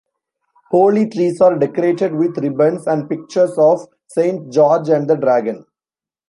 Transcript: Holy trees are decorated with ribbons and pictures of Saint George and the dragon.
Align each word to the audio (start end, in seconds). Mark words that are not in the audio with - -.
Holy 0.71 1.07
trees 1.07 1.39
are 1.41 1.59
decorated 1.59 2.15
with 2.15 2.35
ribbons 2.39 2.87
and 2.87 3.07
pictures 3.07 3.55
of 3.59 3.87
Saint 4.07 4.51
George 4.51 4.89
and 4.89 5.07
the 5.07 5.15
dragon. 5.15 5.63